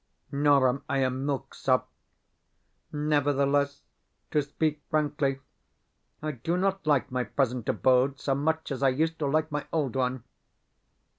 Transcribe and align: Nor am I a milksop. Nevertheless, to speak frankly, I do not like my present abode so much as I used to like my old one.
Nor 0.31 0.67
am 0.67 0.83
I 0.89 0.97
a 1.05 1.11
milksop. 1.11 1.87
Nevertheless, 2.91 3.83
to 4.31 4.41
speak 4.41 4.81
frankly, 4.89 5.41
I 6.23 6.31
do 6.31 6.57
not 6.57 6.87
like 6.87 7.11
my 7.11 7.23
present 7.23 7.69
abode 7.69 8.19
so 8.19 8.33
much 8.33 8.71
as 8.71 8.81
I 8.81 8.89
used 8.89 9.19
to 9.19 9.27
like 9.27 9.51
my 9.51 9.67
old 9.71 9.95
one. 9.95 10.23